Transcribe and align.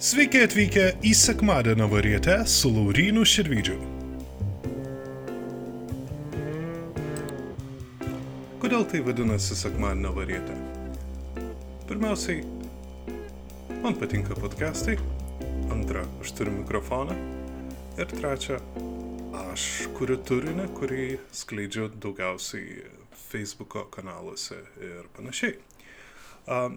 Sveiki 0.00 0.38
atvykę 0.40 0.84
į 1.04 1.10
sekmadienio 1.12 1.84
varietę 1.92 2.38
su 2.48 2.70
Laurynu 2.72 3.20
Širvydžiu. 3.28 3.74
Kodėl 8.62 8.86
tai 8.88 9.02
vadinasi 9.04 9.58
sekmadienio 9.60 10.14
varietė? 10.16 10.56
Pirmiausiai, 11.90 12.40
man 13.82 13.98
patinka 14.00 14.38
podcastai, 14.40 14.96
antra, 15.76 16.06
aš 16.24 16.32
turiu 16.38 16.56
mikrofoną 16.62 17.18
ir 18.00 18.08
trečia, 18.14 18.56
aš 19.52 19.66
kuriu 19.98 20.16
turinį, 20.16 20.70
kurį 20.80 21.10
skleidžiu 21.42 21.90
daugiausiai 22.00 22.86
Facebook'o 23.26 23.84
kanaluose 23.92 24.62
ir 24.80 25.12
panašiai. 25.12 25.58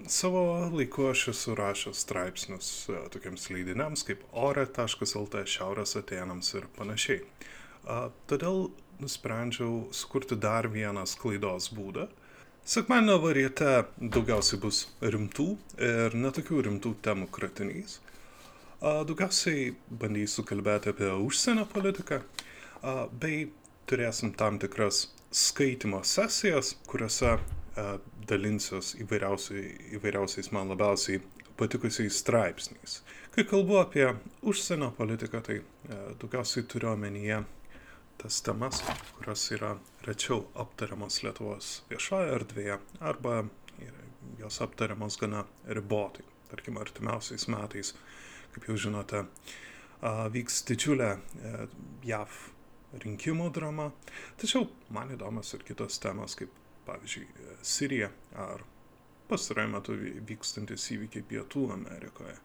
Savo 0.07 0.43
laiku 0.73 1.07
aš 1.09 1.27
esu 1.31 1.55
rašęs 1.55 2.01
straipsnius 2.03 2.71
uh, 2.89 3.05
tokiems 3.13 3.49
leidiniams 3.49 4.03
kaip 4.05 4.23
ore.lt, 4.31 5.43
šiaurės 5.55 5.95
atėnams 5.97 6.53
ir 6.59 6.67
panašiai. 6.77 7.21
Todėl 8.29 8.67
nusprendžiau 9.01 9.87
sukurti 9.91 10.37
dar 10.39 10.67
vieną 10.71 11.05
sklaidos 11.09 11.71
būdą. 11.75 12.07
Sekmadienio 12.63 13.17
variete 13.19 13.71
daugiausiai 13.99 14.59
bus 14.63 14.85
rimtų 15.01 15.47
ir 15.83 16.13
netokių 16.15 16.61
rimtų 16.69 16.93
temų 17.03 17.27
kratinys. 17.35 17.97
Daugiausiai 18.79 19.73
bandysiu 19.99 20.45
kalbėti 20.47 20.93
apie 20.93 21.09
užsienio 21.25 21.65
politiką, 21.73 22.21
bei 23.19 23.49
turėsim 23.87 24.31
tam 24.39 24.61
tikras 24.63 25.09
skaitimo 25.31 25.99
sesijas, 26.07 26.75
kuriuose 26.87 27.35
dalinsiuos 28.29 28.93
įvairiausiais 29.01 30.51
man 30.53 30.69
labiausiai 30.69 31.21
patikusiais 31.57 32.19
straipsniais. 32.21 33.01
Kai 33.33 33.43
kalbu 33.49 33.79
apie 33.81 34.07
užsienio 34.41 34.91
politiką, 34.97 35.41
tai 35.41 35.61
daugiausiai 36.21 36.65
turiu 36.69 36.91
omenyje 36.93 37.43
tas 38.21 38.41
temas, 38.45 38.83
kurios 39.17 39.43
yra 39.51 39.73
rečiau 40.05 40.45
aptariamos 40.63 41.23
Lietuvos 41.25 41.71
viešoje 41.89 42.29
erdvėje 42.37 42.77
arba 43.01 43.43
jos 44.39 44.61
aptariamos 44.61 45.17
gana 45.21 45.43
ribotai. 45.65 46.25
Tarkim, 46.53 46.77
artimiausiais 46.77 47.47
metais, 47.49 47.95
kaip 48.53 48.67
jau 48.69 48.77
žinote, 48.77 49.23
vyks 50.33 50.61
didžiulė 50.69 51.15
JAV 52.05 52.35
rinkimų 53.01 53.47
drama, 53.55 53.89
tačiau 54.37 54.67
man 54.93 55.09
įdomios 55.15 55.49
ir 55.57 55.65
kitos 55.65 55.97
temos, 56.03 56.37
kaip 56.37 56.53
pavyzdžiui, 56.87 57.27
Sirija 57.61 58.09
ar 58.39 58.63
pastaruoju 59.29 59.71
metu 59.73 59.95
vykstantis 60.29 60.89
įvykiai 60.95 61.25
Pietų 61.29 61.67
Amerikoje. 61.75 62.35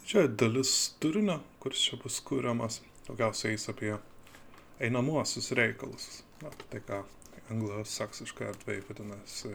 Didžioji 0.00 0.32
dalis 0.40 0.74
turinio, 1.02 1.40
kuris 1.60 1.82
čia 1.88 1.98
bus 2.00 2.20
kuriamas, 2.24 2.80
daugiausiai 3.08 3.56
eis 3.56 3.68
apie 3.72 3.94
einamuosius 4.80 5.50
reikalus. 5.58 6.22
Na, 6.40 6.52
tai 6.70 6.80
ką 6.86 7.02
anglosaksiškai 7.50 8.46
erdvėje 8.52 8.86
vadinasi, 8.88 9.52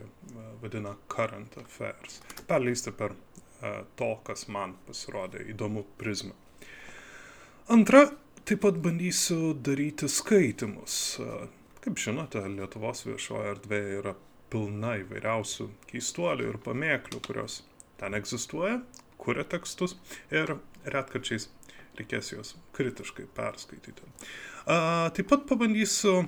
vadina 0.61 0.93
current 1.11 1.57
affairs. 1.61 2.19
Perleisti 2.49 2.93
per 2.93 3.15
uh, 3.15 3.81
to, 3.97 4.11
kas 4.27 4.47
man 4.51 4.75
pasirodė 4.87 5.45
įdomu 5.53 5.85
prizmę. 5.99 6.35
Antra, 7.71 8.03
taip 8.45 8.61
pat 8.61 8.77
bandysiu 8.83 9.55
daryti 9.65 10.09
skaitimus. 10.11 10.99
Kaip 11.85 11.99
žinote, 12.01 12.41
Lietuvos 12.49 13.03
viešoje 13.05 13.51
erdvėje 13.51 13.97
yra 13.99 14.15
pilna 14.49 14.95
įvairiausių 15.03 15.67
keistuolių 15.91 16.47
ir 16.49 16.55
pamėklių, 16.65 17.19
kurios 17.27 17.59
ten 17.99 18.17
egzistuoja, 18.17 18.79
kuria 19.21 19.43
tekstus 19.45 19.93
ir 20.33 20.55
retkarčiais 20.89 21.45
reikės 21.99 22.31
juos 22.33 22.55
kritiškai 22.73 23.27
perskaityti. 23.37 24.09
A, 24.65 25.11
taip 25.13 25.29
pat 25.29 25.45
pabandysiu 25.45 26.23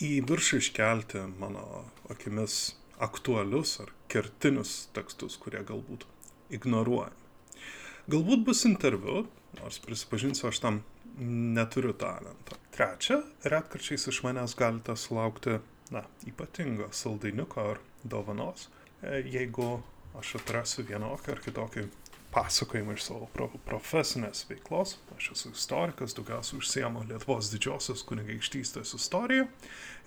į 0.00 0.24
viršų 0.24 0.62
iškelti 0.64 1.26
mano 1.36 1.84
akimis 2.08 2.78
aktualius 2.96 3.76
ar 3.84 3.92
kertinius 4.08 4.86
tekstus, 4.96 5.36
kurie 5.36 5.60
galbūt 5.68 6.08
ignoruojami. 6.56 7.60
Galbūt 8.08 8.48
bus 8.48 8.64
interviu, 8.64 9.26
nors 9.60 9.78
prisipažinsiu, 9.82 10.48
aš 10.48 10.60
tam 10.64 10.82
neturiu 11.56 11.92
talento. 11.96 12.58
Trečia, 12.74 13.20
retkarčiais 13.44 14.06
iš 14.10 14.22
manęs 14.26 14.56
galite 14.58 14.96
sulaukti, 14.96 15.58
na, 15.90 16.02
ypatingo 16.26 16.88
saldainiuko 16.92 17.68
ar 17.72 17.80
dovanos, 18.04 18.68
e, 19.02 19.22
jeigu 19.24 19.78
aš 20.18 20.36
atrasiu 20.40 20.84
vienokį 20.88 21.32
ar 21.32 21.40
kitokį 21.44 21.86
pasakojimą 22.34 22.96
iš 22.96 23.06
savo 23.06 23.28
pro 23.32 23.46
profesinės 23.64 24.44
veiklos. 24.50 24.96
Aš 25.16 25.30
esu 25.32 25.52
istorikas, 25.54 26.16
daugiausiai 26.18 26.60
užsiemu 26.60 27.06
Lietuvos 27.08 27.48
didžiosios 27.52 28.04
kunigaikštystės 28.08 28.92
istoriją 28.98 29.46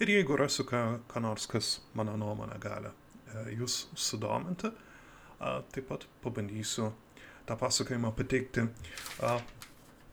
ir 0.04 0.14
jeigu 0.14 0.38
rasiu 0.38 0.68
ką, 0.70 0.84
ką 1.10 1.24
nors, 1.26 1.48
kas 1.50 1.80
mano 1.98 2.18
nuomonė 2.20 2.60
gali 2.62 2.92
e, 2.92 3.48
jūs 3.58 3.88
sudominti, 3.98 4.70
taip 5.40 5.86
pat 5.88 6.06
pabandysiu 6.24 6.92
tą 7.50 7.58
pasakojimą 7.58 8.12
pateikti 8.12 8.62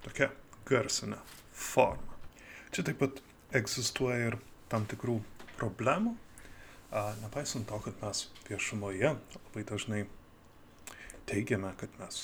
tokia 0.03 0.31
garsinę 0.67 1.19
formą. 1.53 2.15
Čia 2.73 2.85
taip 2.89 2.99
pat 3.03 3.21
egzistuoja 3.57 4.31
ir 4.31 4.37
tam 4.73 4.87
tikrų 4.89 5.19
problemų, 5.61 6.15
nepaisant 7.21 7.69
to, 7.69 7.79
kad 7.85 8.01
mes 8.01 8.23
viešumoje 8.49 9.13
labai 9.35 9.65
dažnai 9.69 10.01
teigiame, 11.29 11.75
kad 11.81 11.93
mes 12.01 12.23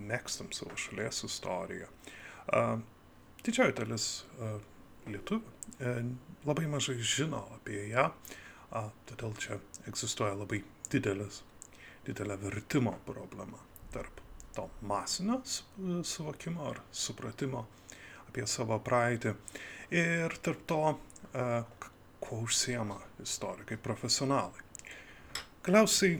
mėgstam 0.00 0.48
savo 0.56 0.76
šalies 0.80 1.22
istoriją. 1.28 1.90
Didžioji 3.44 3.76
dalis 3.76 4.08
lietuvių 5.04 5.44
e, 5.84 5.94
labai 6.48 6.64
mažai 6.72 6.96
žino 7.04 7.42
apie 7.58 7.82
ją, 7.90 8.08
todėl 9.10 9.36
čia 9.40 9.60
egzistuoja 9.90 10.32
labai 10.40 10.62
didelis, 10.88 11.42
didelė 12.08 12.40
vertimo 12.40 12.96
problema 13.04 13.60
tarp 13.92 14.23
to 14.54 14.68
masinio 14.82 15.40
suvokimo 16.02 16.68
ar 16.70 16.80
supratimo 16.92 17.64
apie 18.28 18.46
savo 18.50 18.78
praeitį 18.82 19.34
ir 19.94 20.36
tarp 20.42 20.62
to, 20.70 20.80
kuo 22.24 22.38
užsiema 22.46 22.96
istorikai 23.22 23.76
profesionalai. 23.76 24.62
Galiausiai 25.64 26.18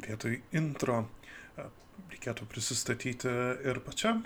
vietoj 0.00 0.40
intro 0.56 1.02
reikėtų 2.12 2.46
prisistatyti 2.50 3.30
ir 3.68 3.80
pačiam. 3.84 4.24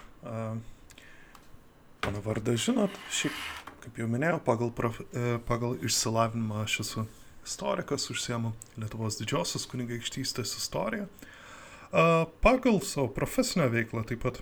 Mano 2.07 2.23
vardą 2.23 2.55
žinot, 2.61 2.93
šiaip, 3.11 3.39
kaip 3.85 4.01
jau 4.01 4.09
minėjau, 4.11 4.41
pagal, 4.47 4.71
prof, 4.75 5.01
pagal 5.49 5.79
išsilavinimą 5.87 6.63
aš 6.65 6.81
esu 6.85 7.07
istorikas, 7.47 8.09
užsiemu 8.11 8.53
Lietuvos 8.79 9.19
didžiosios 9.21 9.67
kunigaikštystės 9.71 10.57
istoriją. 10.61 11.09
Pagal 11.91 12.81
savo 12.83 13.09
profesinę 13.15 13.69
veiklą 13.71 14.03
taip 14.07 14.25
pat 14.27 14.41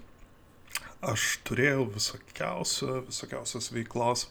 aš 1.04 1.24
turėjau 1.44 1.84
visokiausio, 1.92 3.02
visokiausios 3.08 3.68
veiklos 3.74 4.28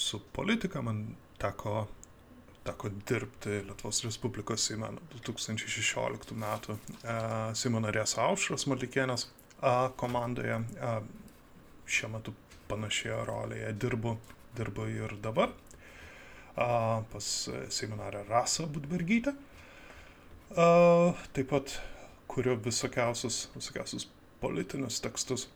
su 0.00 0.20
politika, 0.32 0.80
man 0.82 1.02
teko, 1.42 1.86
teko 2.64 2.92
dirbti 3.08 3.60
Lietuvos 3.66 4.00
Respublikos 4.06 4.64
Seime 4.70 4.88
2016 5.12 6.32
metų 6.40 6.78
Seimo 7.60 7.84
narės 7.84 8.16
Aušros 8.16 8.66
Malikienės 8.72 9.28
komandoje. 10.00 10.62
Šiuo 11.92 12.14
metu 12.16 12.32
panašioje 12.72 13.20
rolėje 13.28 13.72
dirbu, 13.76 14.16
dirbu 14.56 14.88
ir 14.88 15.16
dabar 15.20 15.52
pas 16.56 17.32
Seimo 17.68 18.00
narę 18.00 18.24
Rasą 18.28 18.66
Budbergytę. 18.72 19.36
Taip 20.52 21.48
pat 21.48 21.80
kuriu 22.28 22.58
visokiausius, 22.64 23.50
visokiausius 23.56 24.08
politinius 24.40 25.00
tekstus, 25.00 25.46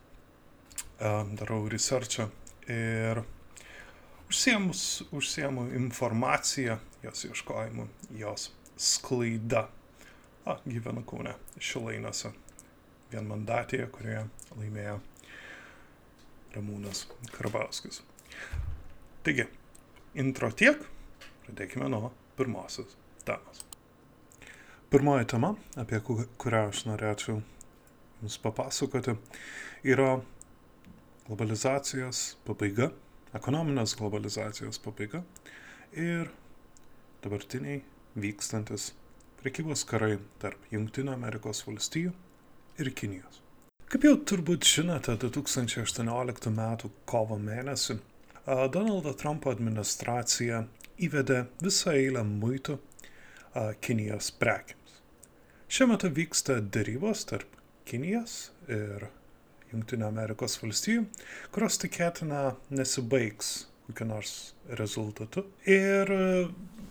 darau 1.37 1.67
researchą 1.69 2.31
ir 2.73 3.21
užsiemus, 4.29 5.05
užsiemu 5.13 5.67
informaciją, 5.77 6.79
jos 7.03 7.25
ieškojimu, 7.29 7.87
jos 8.17 8.49
sklaida. 8.77 9.67
A, 10.47 10.57
gyvenu 10.65 11.05
Kaune, 11.05 11.35
Šilainose, 11.61 12.33
vienmandatėje, 13.13 13.91
kurioje 13.93 14.25
laimėjo 14.57 14.99
Ramūnas 16.57 17.05
Karbauskis. 17.37 18.01
Taigi, 19.27 19.51
intro 20.15 20.53
tiek, 20.57 20.89
pradėkime 21.45 21.93
nuo 21.93 22.15
pirmosios 22.39 22.97
temos. 23.27 23.67
Pirmoji 24.91 25.27
tema, 25.27 25.49
apie 25.75 25.99
kurią 26.39 26.61
aš 26.69 26.85
norėčiau 26.87 27.41
jums 28.21 28.37
papasakoti, 28.39 29.17
yra 29.83 30.13
globalizacijos 31.27 32.21
pabaiga, 32.47 32.93
ekonominės 33.35 33.97
globalizacijos 33.99 34.79
pabaiga 34.85 35.25
ir 35.91 36.31
dabartiniai 37.25 37.81
vykstantis 38.15 38.93
prekybos 39.43 39.83
karai 39.91 40.21
tarp 40.39 40.71
Junktinių 40.71 41.17
Amerikos 41.17 41.65
valstijų 41.67 42.15
ir 42.79 42.95
Kinijos. 42.95 43.43
Kaip 43.91 44.07
jau 44.07 44.15
turbūt 44.23 44.71
žinote, 44.71 45.19
2018 45.19 46.53
m. 46.55 46.63
kovo 47.11 47.43
mėnesį 47.43 47.99
Donaldo 48.47 49.19
Trumpo 49.19 49.51
administracija 49.51 50.63
įvedė 51.03 51.49
visą 51.59 51.99
eilę 51.99 52.23
muitų 52.23 52.79
Kinijos 53.81 54.33
prekiams. 54.41 54.99
Šiuo 55.67 55.93
metu 55.93 56.11
vyksta 56.15 56.61
dėrybos 56.61 57.25
tarp 57.31 57.57
Kinijos 57.87 58.51
ir 58.71 59.09
Junktinio 59.73 60.07
Amerikos 60.09 60.59
valstijų, 60.63 61.07
kurios 61.55 61.79
tikėtina 61.83 62.53
nesibaigs 62.71 63.57
kokiu 63.87 64.07
nors 64.07 64.55
rezultatu 64.79 65.45
ir 65.71 66.11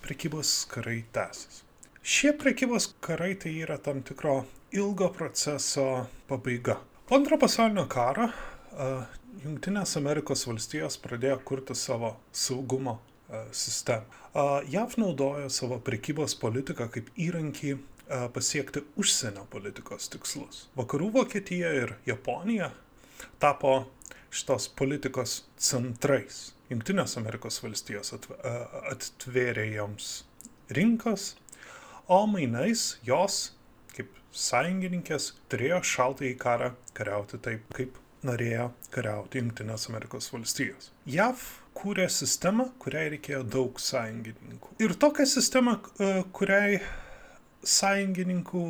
prekybos 0.04 0.52
karai 0.72 1.02
tęsis. 1.12 1.62
Šie 2.02 2.32
prekybos 2.38 2.92
karai 3.04 3.34
tai 3.40 3.52
yra 3.64 3.76
tam 3.82 4.02
tikro 4.06 4.44
ilgo 4.72 5.10
proceso 5.12 6.06
pabaiga. 6.28 6.78
Po 7.06 7.18
antro 7.18 7.38
pasaulinio 7.38 7.86
karo 7.90 8.30
uh, 8.30 9.04
Junktinės 9.44 9.96
Amerikos 10.00 10.46
valstijos 10.48 10.96
pradėjo 11.02 11.36
kurti 11.44 11.76
savo 11.76 12.14
saugumo 12.32 12.96
sistemą. 13.52 14.04
Uh, 14.36 14.60
JAV 14.68 14.96
naudojo 15.00 15.50
savo 15.50 15.78
prekybos 15.80 16.36
politiką 16.38 16.88
kaip 16.92 17.08
įrankį 17.16 17.72
uh, 17.76 18.26
pasiekti 18.34 18.84
užsienio 19.00 19.46
politikos 19.50 20.10
tikslus. 20.12 20.66
Vakarų 20.78 21.10
Vokietija 21.14 21.72
ir 21.82 21.96
Japonija 22.06 22.70
tapo 23.42 23.86
šitos 24.30 24.68
politikos 24.76 25.40
centrais. 25.56 26.52
Junktinės 26.70 27.14
Amerikos 27.16 27.60
valstijos 27.62 28.12
atvėrė 28.16 29.68
joms 29.76 30.24
rinkas, 30.74 31.36
o 32.10 32.24
mainais 32.26 32.96
jos, 33.06 33.52
kaip 33.94 34.10
sąjungininkės, 34.34 35.30
turėjo 35.50 35.78
šaltąjį 35.86 36.34
karą 36.42 36.72
kariauti 36.98 37.38
taip, 37.42 37.70
kaip 37.76 38.00
norėjo 38.26 38.72
kariauti 38.94 39.40
Junktinės 39.40 39.86
Amerikos 39.92 40.28
valstijos. 40.34 40.90
JAV 41.06 41.46
kūrė 41.76 42.06
sistemą, 42.12 42.70
kuriai 42.82 43.10
reikėjo 43.16 43.42
daug 43.56 43.80
sąjungininkų. 43.82 44.76
Ir 44.82 44.96
tokią 45.02 45.26
sistemą, 45.28 45.76
e, 46.00 46.10
kuriai 46.36 46.80
sąjungininkų 47.66 48.64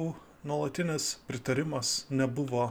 nuolatinis 0.46 1.16
pritarimas 1.28 1.96
nebuvo 2.10 2.70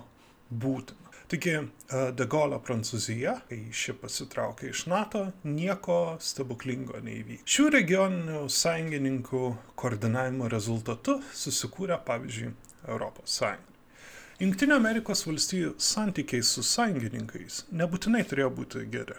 būtina. 0.52 1.02
Taigi 1.28 1.54
e, 1.58 1.66
De 2.14 2.28
Gaulle 2.30 2.60
Prancūzija, 2.62 3.40
kai 3.50 3.62
ši 3.74 3.96
pasitraukė 4.02 4.70
iš 4.70 4.86
NATO, 4.92 5.24
nieko 5.48 6.18
stebuklingo 6.22 7.00
neįvyko. 7.02 7.48
Šių 7.50 7.70
regioninių 7.80 8.44
sąjungininkų 8.54 9.46
koordinavimo 9.82 10.52
rezultatu 10.54 11.18
susikūrė, 11.34 11.98
pavyzdžiui, 12.06 12.52
Europos 12.86 13.40
Sąjunga. 13.40 13.72
Junktinio 14.36 14.76
Amerikos 14.78 15.24
valstybių 15.26 15.78
santykiai 15.80 16.44
su 16.44 16.62
sąjungininkais 16.68 17.64
nebūtinai 17.72 18.26
turėjo 18.28 18.52
būti 18.58 18.84
geri. 18.92 19.16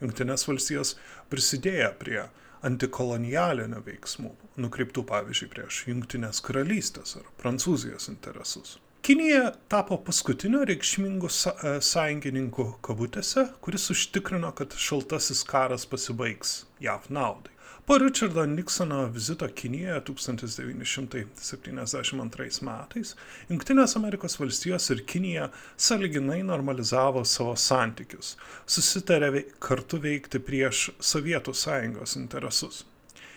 Junktinės 0.00 0.46
valstijos 0.48 0.94
prisidėjo 1.32 1.90
prie 2.00 2.20
antikolonialinio 2.66 3.80
veiksmų, 3.86 4.34
nukreiptų 4.60 5.04
pavyzdžiui 5.08 5.50
prieš 5.52 5.82
Junktinės 5.88 6.42
karalystės 6.44 7.16
ar 7.20 7.28
Prancūzijos 7.40 8.10
interesus. 8.12 8.78
Kinija 9.00 9.54
tapo 9.72 9.96
paskutiniu 10.04 10.60
reikšmingu 10.68 11.30
e, 11.30 11.70
sąjungininku 11.80 12.66
kabutėse, 12.84 13.46
kuris 13.64 13.88
užtikrino, 13.94 14.50
kad 14.56 14.76
šaltasis 14.76 15.40
karas 15.48 15.86
pasibaigs 15.88 16.66
JAV 16.84 17.08
naudai. 17.08 17.54
Po 17.90 17.98
Richardo 17.98 18.46
Nixono 18.46 19.06
vizito 19.06 19.48
Kinijoje 19.48 20.00
1972 20.06 22.62
metais 22.62 23.16
Junktinės 23.48 23.96
Amerikos 23.98 24.38
valstijos 24.38 24.86
ir 24.94 25.02
Kinija 25.10 25.50
saliginai 25.74 26.46
normalizavo 26.46 27.26
savo 27.26 27.58
santykius, 27.58 28.38
susitarė 28.62 29.42
kartu 29.58 29.98
veikti 30.06 30.38
prieš 30.38 30.94
Sovietų 31.02 31.50
sąjungos 31.64 32.14
interesus. 32.22 32.86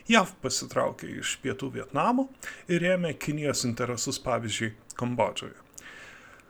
JAV 0.06 0.38
pasitraukė 0.46 1.10
iš 1.18 1.42
pietų 1.42 1.74
Vietnamo 1.80 2.30
ir 2.70 2.86
rėmė 2.86 3.18
Kinijos 3.18 3.66
interesus, 3.66 4.22
pavyzdžiui, 4.22 4.78
Kambodžoje. 5.02 5.63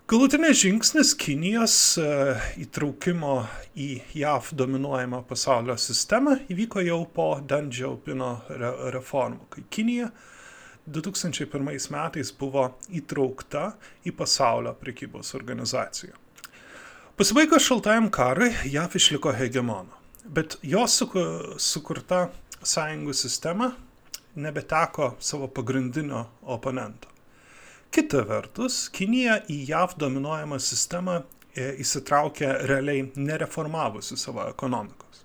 Galutinės 0.03 0.57
žingsnis 0.59 1.13
Kinijos 1.15 1.73
uh, 1.95 2.39
įtraukimo 2.59 3.37
į 3.79 4.01
JAV 4.19 4.49
dominuojamą 4.59 5.21
pasaulio 5.29 5.77
sistemą 5.79 6.33
įvyko 6.51 6.81
jau 6.83 6.97
po 7.07 7.27
Dan 7.47 7.69
Džiaupino 7.71 8.33
re 8.51 8.71
reformų, 8.91 9.47
kai 9.53 9.63
Kinija 9.71 10.09
2001 10.91 11.87
metais 11.95 12.33
buvo 12.35 12.65
įtraukta 12.91 13.69
į 14.03 14.11
pasaulio 14.19 14.75
prekybos 14.81 15.31
organizaciją. 15.39 16.19
Pasibaigus 17.15 17.63
šaltajam 17.63 18.11
karui, 18.11 18.51
JAV 18.75 18.99
išliko 18.99 19.31
hegemonu, 19.39 19.95
bet 20.27 20.59
jos 20.67 20.99
sukurta 21.69 22.25
sąjungų 22.59 23.15
sistema 23.15 23.71
nebeteko 24.35 25.13
savo 25.23 25.47
pagrindinio 25.47 26.25
oponento. 26.43 27.12
Kita 27.93 28.23
vertus, 28.25 28.87
Kinija 28.89 29.35
į 29.53 29.59
JAV 29.67 29.91
dominuojamą 30.01 30.57
sistemą 30.57 31.19
e, 31.53 31.67
įsitraukė 31.83 32.47
realiai 32.65 33.03
nereformavusi 33.13 34.15
savo 34.17 34.47
ekonomikos. 34.49 35.19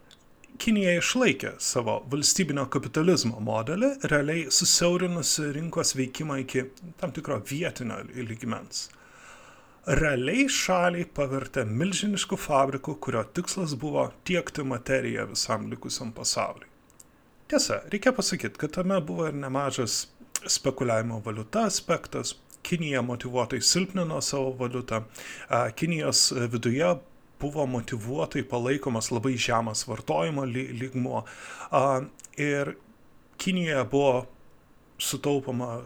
Kinija 0.60 0.98
išlaikė 0.98 1.54
savo 1.64 1.94
valstybinio 2.12 2.66
kapitalizmo 2.68 3.40
modelį, 3.46 3.88
realiai 4.12 4.42
susiaurinusi 4.52 5.46
rinkos 5.54 5.94
veikimą 5.96 6.36
iki 6.42 6.66
tam 7.00 7.14
tikro 7.16 7.38
vietinio 7.48 8.02
lygmens. 8.28 8.82
Realiai 10.02 10.44
šaliai 10.52 11.06
pavertė 11.16 11.64
milžiniškų 11.70 12.36
fabrikų, 12.42 12.98
kurio 13.06 13.22
tikslas 13.38 13.72
buvo 13.80 14.10
tiekti 14.28 14.66
materiją 14.74 15.24
visam 15.30 15.70
likusiam 15.72 16.12
pasauliui. 16.12 16.68
Tiesa, 17.48 17.80
reikia 17.88 18.12
pasakyti, 18.12 18.60
kad 18.60 18.76
tame 18.76 19.00
buvo 19.00 19.30
ir 19.30 19.40
nemažas 19.40 20.02
spekuliavimo 20.44 21.22
valiuta 21.24 21.64
aspektas. 21.70 22.34
Kinija 22.62 23.02
motivuotai 23.02 23.60
silpnino 23.60 24.20
savo 24.20 24.52
valiutą. 24.58 25.02
Kinijos 25.76 26.32
viduje 26.52 26.94
buvo 27.40 27.66
motivuotai 27.66 28.42
palaikomas 28.42 29.12
labai 29.14 29.36
žemas 29.36 29.86
vartojimo 29.88 30.44
lygmuo. 30.44 31.24
Ir 32.36 32.74
Kinijoje 33.38 33.84
buvo 33.90 34.26
sutaupoma, 34.98 35.78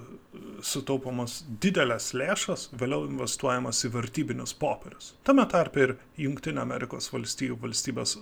sutaupomos 0.65 1.43
didelės 1.61 2.13
lėšos, 2.17 2.71
vėliau 2.81 3.05
investuojamas 3.11 3.83
į 3.85 3.91
vertybinius 3.93 4.55
popierius. 4.57 5.13
Tame 5.27 5.45
tarp 5.53 5.77
ir 5.77 5.95
Junktinio 6.21 6.65
Amerikos 6.65 7.11
valstybių 7.13 7.59
valstybės 7.61 8.17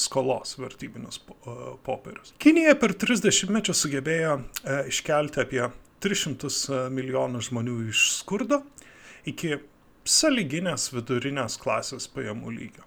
skolos 0.00 0.56
vertybinius 0.58 1.20
popierius. 1.86 2.34
Kinija 2.42 2.74
per 2.80 2.96
30 2.98 3.54
mečių 3.54 3.76
sugebėjo 3.78 4.36
e, 4.40 4.80
iškelti 4.90 5.44
apie 5.44 5.62
300 6.04 6.50
e, 6.54 6.80
milijonų 6.94 7.44
žmonių 7.48 7.78
iš 7.90 8.08
skurdo 8.20 8.62
iki 9.28 9.56
saliginės 10.04 10.90
vidurinės 10.92 11.56
klasės 11.60 12.10
pajamų 12.12 12.52
lygio. 12.58 12.84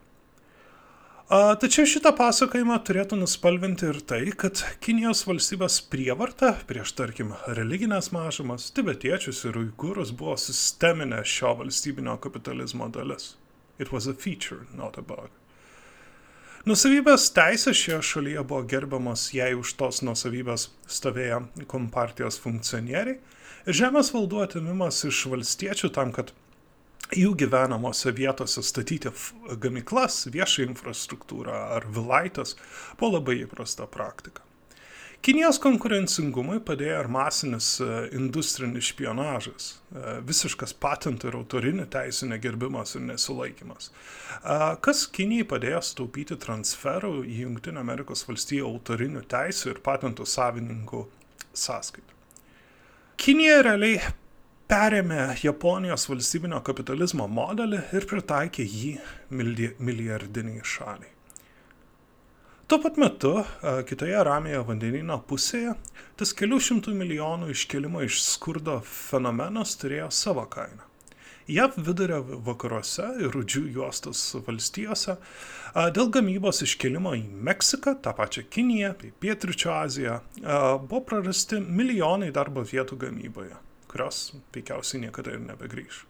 Tačiau 1.27 1.83
šitą 1.83 2.13
pasakojimą 2.15 2.77
turėtų 2.88 3.17
nuspalvinti 3.19 3.89
ir 3.89 3.97
tai, 4.07 4.21
kad 4.31 4.62
Kinijos 4.79 5.25
valstybės 5.27 5.81
prievarta 5.91 6.53
prieš, 6.69 6.93
tarkim, 6.95 7.33
religinės 7.57 8.13
mažumas, 8.15 8.69
tibetiečius 8.71 9.41
ir 9.50 9.59
uigūrus 9.59 10.13
buvo 10.15 10.38
sisteminė 10.39 11.25
šio 11.27 11.51
valstybinio 11.59 12.15
kapitalizmo 12.24 12.88
dalis. 12.88 13.33
It 13.77 13.91
was 13.91 14.07
a 14.07 14.15
feature, 14.15 14.69
not 14.71 14.95
a 14.97 15.03
bug. 15.03 15.27
Nusavybės 16.67 17.29
teisės 17.31 17.77
šioje 17.79 17.97
šalyje 18.03 18.41
buvo 18.43 18.65
gerbiamos, 18.67 19.21
jei 19.31 19.53
už 19.55 19.69
tos 19.79 20.01
nusavybės 20.03 20.65
stovėjo 20.91 21.38
kompartijos 21.71 22.39
funkcionieriai. 22.43 23.21
Žemės 23.79 24.09
valdų 24.12 24.41
atimimas 24.43 25.00
iš 25.07 25.21
valstiečių 25.31 25.91
tam, 25.95 26.12
kad 26.17 26.33
jų 27.15 27.31
gyvenamose 27.39 28.12
vietose 28.17 28.65
statyti 28.67 29.13
gamyklas, 29.63 30.25
viešą 30.33 30.65
infrastruktūrą 30.65 31.55
ar 31.77 31.88
vilaitas 31.88 32.57
buvo 33.00 33.13
labai 33.15 33.38
įprasta 33.45 33.88
praktika. 33.88 34.43
Kinijos 35.27 35.57
konkurencingumui 35.60 36.62
padėjo 36.63 37.01
ir 37.01 37.07
masinis 37.12 37.65
e, 37.84 37.88
industrinis 38.15 38.88
špionažas, 38.93 39.65
e, 39.75 40.03
visiškas 40.24 40.72
patentų 40.79 41.27
ir 41.27 41.36
autorinių 41.41 41.88
teisų 41.91 42.29
negerbimas 42.29 42.96
ir 42.96 43.03
nesulaikimas. 43.10 43.89
Kas 44.86 45.01
Kinijai 45.12 45.48
padėjo 45.50 45.81
sutaupyti 45.84 46.38
transferų 46.39 47.12
į 47.27 47.41
Junktinio 47.41 47.84
Amerikos 47.84 48.24
valstijų 48.29 48.69
autorinių 48.69 49.25
teisų 49.27 49.74
ir 49.74 49.81
patentų 49.84 50.29
savininkų 50.31 51.03
sąskaitą. 51.51 52.15
Kinija 53.19 53.60
realiai 53.67 54.00
perėmė 54.72 55.27
Japonijos 55.43 56.07
valstybinio 56.07 56.63
kapitalizmo 56.63 57.27
modelį 57.27 57.84
ir 58.00 58.07
pritaikė 58.07 58.63
jį 58.63 58.96
milijardiniai 59.36 60.63
šaliai. 60.63 61.16
Tuo 62.67 62.81
pat 62.83 62.97
metu 62.97 63.29
kitoje 63.88 64.17
ramiojo 64.27 64.65
vandenino 64.67 65.15
pusėje 65.29 65.71
tas 66.19 66.33
kelių 66.36 66.57
šimtų 66.65 66.91
milijonų 67.00 67.53
iškelimo 67.53 68.01
iš 68.03 68.17
skurdo 68.25 68.74
fenomenas 68.83 69.77
turėjo 69.79 70.09
savo 70.12 70.43
kainą. 70.51 70.83
JAV 71.47 71.77
vidurio 71.79 72.17
vakaruose 72.43 73.05
ir 73.24 73.31
rudžių 73.31 73.62
juostos 73.77 74.25
valstijose 74.50 75.15
dėl 75.95 76.12
gamybos 76.12 76.59
iškelimo 76.67 77.15
į 77.15 77.24
Meksiką, 77.47 77.95
tą 78.03 78.12
pačią 78.19 78.43
Kiniją, 78.51 78.91
bei 79.00 79.15
Pietričio 79.15 79.71
Aziją 79.77 80.19
buvo 80.43 81.05
prarasti 81.07 81.63
milijonai 81.63 82.33
darbo 82.36 82.67
vietų 82.67 83.00
gamyboje, 83.07 83.55
kurios 83.88 84.25
veikiausiai 84.51 85.05
niekada 85.07 85.39
ir 85.39 85.45
nebegrįž. 85.47 86.03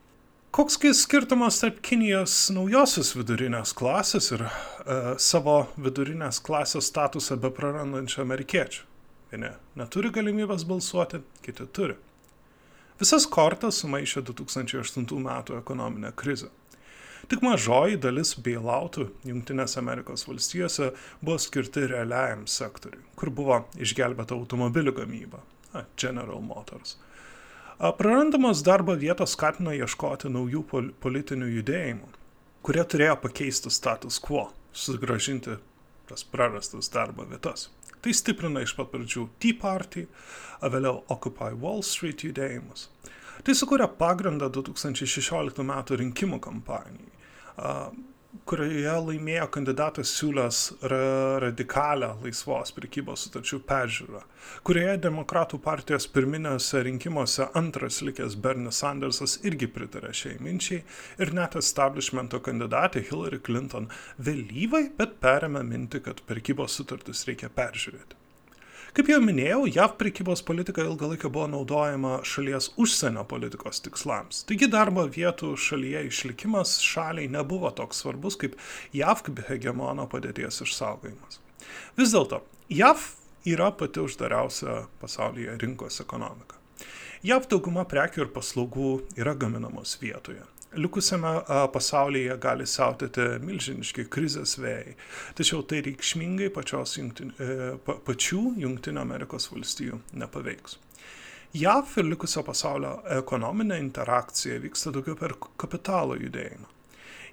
Koksgi 0.52 0.94
skirtumas 0.94 1.60
tarp 1.60 1.82
Kinijos 1.84 2.34
naujosios 2.56 3.12
vidurinės 3.18 3.74
klasės 3.78 4.30
ir 4.32 4.46
uh, 4.48 5.10
savo 5.20 5.58
vidurinės 5.76 6.40
klasės 6.42 6.88
statusą 6.88 7.36
be 7.44 7.52
prarandančių 7.54 8.22
amerikiečių? 8.24 8.86
Vieni 9.34 9.50
neturi 9.78 10.10
galimybės 10.16 10.64
balsuoti, 10.70 11.20
kiti 11.44 11.68
turi. 11.76 11.98
Visas 12.98 13.28
kortas 13.28 13.82
sumaišė 13.84 14.24
2008 14.30 15.20
metų 15.28 15.60
ekonominę 15.60 16.14
krizę. 16.16 16.48
Tik 17.28 17.44
mažoji 17.44 18.00
dalis 18.00 18.32
bailoutų 18.40 19.10
Junktinės 19.28 19.76
Amerikos 19.82 20.24
valstijose 20.30 20.94
buvo 21.20 21.36
skirti 21.44 21.84
realiajam 21.92 22.48
sektoriui, 22.48 23.04
kur 23.20 23.34
buvo 23.36 23.60
išgelbėta 23.76 24.38
automobilių 24.40 24.96
gamyba– 25.02 25.44
General 26.02 26.40
Motors. 26.40 26.96
Prarandamos 27.78 28.64
darbo 28.66 28.96
vietos 28.98 29.36
skatino 29.36 29.70
ieškoti 29.70 30.32
naujų 30.34 30.64
pol 30.66 30.88
politinių 30.98 31.50
judėjimų, 31.60 32.08
kurie 32.66 32.82
turėjo 32.90 33.20
pakeisti 33.22 33.70
status 33.70 34.18
quo, 34.18 34.48
sugražinti 34.74 35.60
tas 36.10 36.26
prarastas 36.26 36.90
darbo 36.90 37.28
vietas. 37.30 37.68
Tai 38.02 38.16
stiprina 38.18 38.64
iš 38.66 38.74
pat 38.80 38.90
pradžių 38.96 39.28
Tea 39.38 39.60
Party, 39.62 40.08
vėliau 40.64 41.04
Occupy 41.14 41.54
Wall 41.62 41.86
Street 41.86 42.26
judėjimus. 42.26 42.88
Tai 43.46 43.54
sukuria 43.54 43.86
pagrindą 43.86 44.50
2016 44.58 45.62
m. 45.62 45.78
rinkimų 46.02 46.42
kampanijai 46.42 47.14
kurioje 48.48 48.94
laimėjo 49.06 49.46
kandidatas 49.56 50.12
siūlęs 50.18 50.60
ra 50.92 51.00
radikalią 51.44 52.10
laisvos 52.24 52.74
prekybos 52.76 53.24
sutarčių 53.26 53.60
peržiūrą, 53.70 54.22
kurioje 54.68 54.98
Demokratų 55.06 55.60
partijos 55.64 56.08
pirminėse 56.16 56.84
rinkimuose 56.88 57.50
antras 57.62 58.02
likęs 58.06 58.38
Bernie 58.44 58.74
Sandersas 58.76 59.38
irgi 59.48 59.72
pritarė 59.78 60.14
šiai 60.22 60.38
minčiai 60.44 60.84
ir 61.24 61.34
net 61.40 61.58
establishmento 61.62 62.44
kandidatė 62.44 63.06
Hillary 63.10 63.42
Clinton 63.50 63.90
vėlyvai, 64.20 64.88
bet 65.00 65.20
perėmė 65.24 65.64
mintį, 65.74 66.04
kad 66.10 66.24
prekybos 66.30 66.80
sutartis 66.80 67.26
reikia 67.30 67.52
peržiūrėti. 67.54 68.27
Kaip 68.98 69.12
jau 69.12 69.20
minėjau, 69.22 69.60
JAV 69.70 69.92
prekybos 70.00 70.42
politika 70.42 70.82
ilgą 70.82 71.12
laiką 71.12 71.30
buvo 71.30 71.44
naudojama 71.52 72.16
šalies 72.26 72.72
užsienio 72.82 73.28
politikos 73.30 73.84
tikslams. 73.86 74.40
Taigi 74.50 74.66
darbo 74.74 75.04
vietų 75.06 75.52
šalyje 75.62 76.02
išlikimas 76.08 76.80
šaliai 76.82 77.30
nebuvo 77.30 77.70
toks 77.78 78.02
svarbus 78.02 78.40
kaip 78.42 78.58
JAV 78.98 79.22
kaip 79.28 79.44
hegemono 79.52 80.08
padėties 80.10 80.64
išsaugojimas. 80.66 81.38
Vis 82.02 82.18
dėlto, 82.18 82.42
JAV 82.74 83.06
yra 83.54 83.70
pati 83.78 84.02
uždariausia 84.02 84.88
pasaulyje 84.98 85.60
rinkos 85.62 86.02
ekonomika. 86.02 86.58
JAV 87.22 87.52
dauguma 87.54 87.86
prekių 87.86 88.26
ir 88.26 88.34
paslaugų 88.34 88.96
yra 89.14 89.38
gaminamos 89.38 90.00
vietoje 90.02 90.42
likusiame 90.76 91.34
pasaulyje 91.74 92.36
gali 92.44 92.68
siautėti 92.68 93.28
milžiniški 93.44 94.08
krizės 94.12 94.58
vėjai, 94.60 94.96
tačiau 95.38 95.64
tai 95.64 95.82
reikšmingai 95.86 96.50
pačios 96.54 96.98
jungtin, 97.00 97.34
e, 97.40 97.76
pa, 97.86 97.98
pačių 98.08 98.42
Junktinių 98.64 99.04
Amerikos 99.04 99.50
valstijų 99.54 100.02
nepaveiks. 100.14 100.78
JAV 101.58 101.94
ir 102.02 102.10
likusio 102.12 102.44
pasaulio 102.44 102.98
ekonominė 103.18 103.78
interakcija 103.80 104.60
vyksta 104.62 104.92
daugiau 104.94 105.16
per 105.18 105.38
kapitalo 105.58 106.18
judėjimą. 106.20 106.68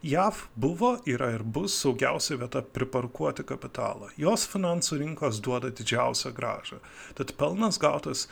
JAV 0.05 0.43
buvo, 0.61 0.91
yra 1.09 1.31
ir 1.33 1.43
bus 1.43 1.75
saugiausia 1.81 2.37
vieta 2.37 2.61
priparkuoti 2.77 3.45
kapitalą. 3.49 4.11
Jos 4.21 4.45
finansų 4.53 4.99
rinkos 5.01 5.39
duoda 5.41 5.71
didžiausią 5.73 6.35
gražą. 6.37 6.77
Tad 7.17 7.33
pelnas 7.41 7.81
gautas 7.81 8.27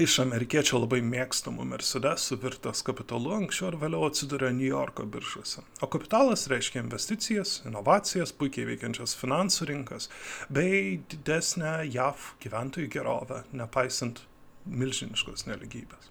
iš 0.00 0.14
amerikiečio 0.22 0.78
labai 0.80 1.02
mėgstamų 1.04 1.66
Mercedesų 1.68 2.38
virtas 2.40 2.80
kapitalu 2.86 3.34
anksčiau 3.36 3.68
ar 3.68 3.76
vėliau 3.82 4.06
atsiduria 4.08 4.48
New 4.54 4.68
Yorko 4.68 5.04
biržose. 5.04 5.60
O 5.84 5.88
kapitalas 5.92 6.46
reiškia 6.48 6.80
investicijas, 6.80 7.58
inovacijas, 7.68 8.32
puikiai 8.32 8.70
veikiančias 8.70 9.12
finansų 9.20 9.68
rinkas 9.68 10.08
bei 10.48 10.96
didesnę 11.12 11.82
JAV 11.92 12.32
gyventojų 12.44 12.88
gerovę, 12.94 13.42
nepaisant 13.52 14.24
milžiniškos 14.64 15.44
neligybės. 15.50 16.08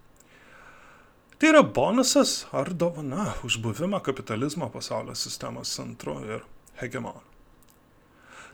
Tai 1.41 1.49
yra 1.49 1.65
bonusas 1.65 2.43
ar 2.53 2.69
dovana 2.77 3.31
už 3.41 3.57
buvimą 3.65 4.03
kapitalizmo 4.05 4.69
pasaulio 4.69 5.17
sistemos 5.17 5.73
centru 5.73 6.19
ir 6.21 6.45
hegemonu. 6.77 7.30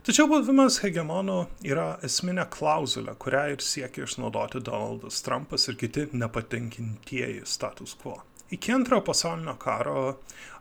Tačiau 0.06 0.28
buvimas 0.30 0.78
hegemonu 0.84 1.40
yra 1.66 1.98
esminė 2.06 2.44
klauzulė, 2.54 3.16
kurią 3.18 3.42
ir 3.56 3.62
siekia 3.64 4.06
išnaudoti 4.06 4.60
Donaldas 4.64 5.18
Trumpas 5.26 5.66
ir 5.68 5.76
kiti 5.80 6.06
nepatenkintieji 6.12 7.42
status 7.44 7.96
quo. 7.98 8.20
Iki 8.54 8.72
antrojo 8.72 9.02
pasaulinio 9.04 9.56
karo 9.60 10.02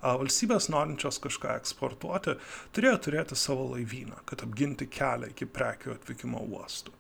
valstybės 0.02 0.68
norinčios 0.74 1.22
kažką 1.24 1.54
eksportuoti 1.62 2.34
turėjo 2.76 2.98
turėti 3.06 3.38
savo 3.40 3.70
laivyną, 3.76 4.18
kad 4.28 4.42
apginti 4.44 4.90
kelią 4.92 5.30
iki 5.32 5.48
prekių 5.48 5.94
atvykimo 5.94 6.42
uostų. 6.50 6.96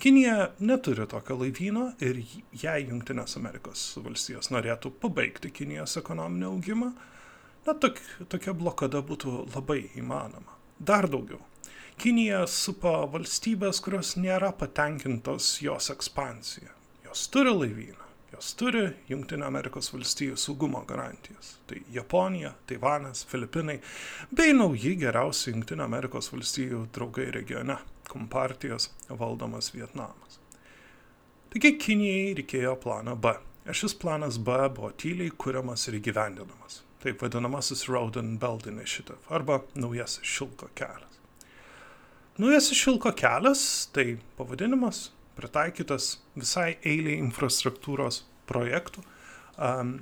Kinija 0.00 0.46
neturi 0.64 1.04
tokio 1.10 1.36
laivyno 1.42 1.90
ir 2.00 2.22
jei 2.62 2.86
Junktinės 2.86 3.36
Amerikos 3.36 3.82
valstijos 4.00 4.48
norėtų 4.54 4.94
pabaigti 5.02 5.50
Kinijos 5.52 5.98
ekonominį 6.00 6.48
augimą, 6.54 6.94
na, 7.66 7.74
tok, 7.74 8.00
tokia 8.32 8.56
blokada 8.56 9.02
būtų 9.04 9.34
labai 9.50 9.82
įmanoma. 10.00 10.59
Dar 10.80 11.04
daugiau. 11.12 11.42
Kinija 12.00 12.46
supa 12.48 13.02
valstybės, 13.12 13.82
kurios 13.84 14.14
nėra 14.16 14.48
patenkintos 14.56 15.58
jos 15.60 15.90
ekspansija. 15.92 16.72
Jos 17.04 17.26
turi 17.28 17.52
laivyną, 17.52 18.06
jos 18.32 18.54
turi 18.56 18.86
Junktinio 19.10 19.44
Amerikos 19.50 19.92
valstijų 19.92 20.38
saugumo 20.40 20.80
garantijas. 20.88 21.58
Tai 21.68 21.82
Japonija, 21.92 22.54
Taivanas, 22.64 23.26
Filipinai 23.28 23.76
bei 24.32 24.56
nauji 24.56 24.94
geriausi 25.04 25.52
Junktinio 25.52 25.84
Amerikos 25.84 26.32
valstijų 26.32 26.86
draugai 26.96 27.28
regione- 27.36 27.76
kompartijos 28.14 28.88
valdomas 29.10 29.74
Vietnamas. 29.74 30.40
Taigi 31.50 31.76
Kinijai 31.76 32.34
reikėjo 32.40 32.78
plano 32.80 33.16
B. 33.16 33.34
Ir 33.66 33.74
šis 33.74 33.94
planas 34.00 34.38
B 34.38 34.56
buvo 34.68 34.92
tyliai 34.96 35.30
kuriamas 35.36 35.88
ir 35.88 36.00
įgyvendinamas. 36.00 36.84
Taip 37.00 37.22
vadinamasis 37.24 37.86
Road 37.88 38.18
and 38.20 38.36
Belt 38.40 38.66
Initiative 38.68 39.18
arba 39.32 39.62
naujasis 39.74 40.26
šilko 40.26 40.68
kelias. 40.76 41.16
Naujasis 42.40 42.76
šilko 42.76 43.12
kelias, 43.16 43.62
tai 43.92 44.18
pavadinimas, 44.36 45.10
pritaikytas 45.36 46.18
visai 46.36 46.74
eiliai 46.84 47.18
infrastruktūros 47.20 48.22
projektų 48.48 49.02
um, 49.56 49.98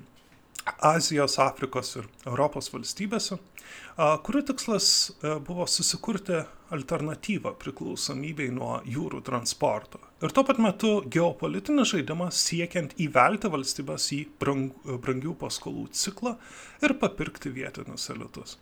Azijos, 0.85 1.39
Afrikos 1.41 1.95
ir 1.97 2.09
Europos 2.27 2.69
valstybėse, 2.75 3.39
uh, 3.39 4.19
kurių 4.27 4.45
tikslas 4.51 4.91
uh, 5.11 5.39
buvo 5.43 5.67
susikurti 5.71 6.43
alternatyvą 6.75 7.55
priklausomybei 7.63 8.51
nuo 8.55 8.81
jūrų 8.87 9.23
transporto. 9.25 10.03
Ir 10.19 10.33
tuo 10.35 10.43
pat 10.43 10.59
metu 10.59 10.89
geopolitinis 11.15 11.93
žaidimas 11.93 12.39
siekiant 12.43 12.97
įvelti 12.99 13.47
valstybės 13.53 14.07
į 14.17 14.25
brang, 14.43 14.73
brangių 15.05 15.37
paskolų 15.39 15.85
ciklą 15.95 16.33
ir 16.83 16.97
papirkti 16.99 17.53
vietinius 17.55 18.09
elitus. 18.11 18.57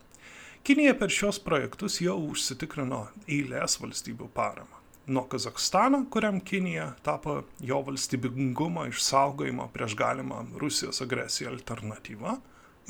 Kinija 0.61 0.93
per 0.99 1.09
šios 1.09 1.39
projektus 1.41 1.97
jau 2.03 2.13
užsitikrino 2.27 3.07
eilės 3.25 3.79
valstybių 3.81 4.29
paramą. 4.37 4.83
Nuo 5.09 5.25
Kazakstano, 5.31 6.03
kuriam 6.13 6.37
Kinija 6.45 6.91
tapo 7.01 7.39
jo 7.63 7.81
valstybingumo 7.89 8.85
išsaugojimo 8.91 9.69
prieš 9.73 9.97
galimą 9.97 10.43
Rusijos 10.61 11.01
agresiją 11.01 11.55
alternatyvą, 11.55 12.37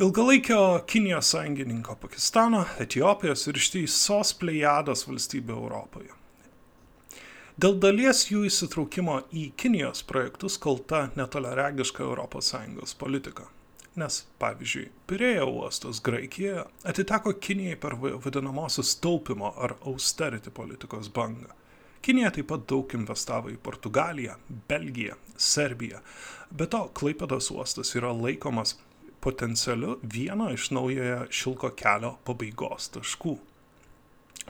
ilgalaikio 0.04 0.62
Kinijos 0.92 1.32
sąjungininko 1.38 1.96
Pakistano, 2.04 2.66
Etijopijos 2.84 3.48
ir 3.48 3.64
ištisos 3.64 4.36
plejados 4.44 5.08
valstybių 5.08 5.62
Europoje. 5.62 6.18
Dėl 7.58 7.80
dalies 7.82 8.28
jų 8.30 8.46
įsitraukimo 8.52 9.22
į 9.34 9.52
Kinijos 9.58 10.04
projektus 10.06 10.60
kalta 10.62 11.08
netoliaregiška 11.18 12.06
ES 12.06 12.98
politika 13.00 13.48
nes, 13.98 14.22
pavyzdžiui, 14.42 14.90
Pirėjo 15.10 15.48
uostas 15.50 16.02
Graikijoje 16.06 16.66
atiteko 16.88 17.34
Kinijai 17.42 17.78
per 17.82 17.96
vadinamosios 17.98 18.96
taupimo 19.02 19.54
ar 19.58 19.76
austerity 19.90 20.54
politikos 20.54 21.10
bangą. 21.14 21.50
Kinija 22.06 22.32
taip 22.36 22.48
pat 22.52 22.68
daug 22.70 22.94
investavo 22.94 23.50
į 23.52 23.58
Portugaliją, 23.64 24.38
Belgiją, 24.70 25.18
Serbiją. 25.38 26.04
Be 26.52 26.68
to, 26.70 26.86
Klaipedos 26.96 27.50
uostas 27.52 27.96
yra 27.98 28.14
laikomas 28.14 28.78
potencialiu 29.24 29.98
vieno 30.04 30.52
iš 30.54 30.70
naujojo 30.78 31.26
šilko 31.34 31.74
kelio 31.76 32.14
pabaigos 32.28 32.92
taškų. 32.94 33.36